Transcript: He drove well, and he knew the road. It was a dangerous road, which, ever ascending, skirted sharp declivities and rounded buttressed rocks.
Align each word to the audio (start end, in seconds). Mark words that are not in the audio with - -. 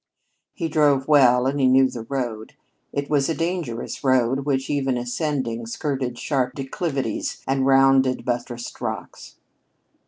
He 0.55 0.67
drove 0.67 1.07
well, 1.07 1.45
and 1.45 1.59
he 1.59 1.67
knew 1.67 1.87
the 1.87 2.01
road. 2.09 2.55
It 2.91 3.07
was 3.07 3.29
a 3.29 3.35
dangerous 3.35 4.03
road, 4.03 4.47
which, 4.47 4.67
ever 4.67 4.89
ascending, 4.89 5.67
skirted 5.67 6.17
sharp 6.17 6.55
declivities 6.55 7.43
and 7.45 7.67
rounded 7.67 8.25
buttressed 8.25 8.81
rocks. 8.81 9.35